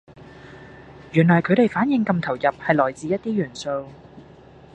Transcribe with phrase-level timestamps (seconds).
[1.11, 3.87] 原來佢地反應咁投入係來自一啲元素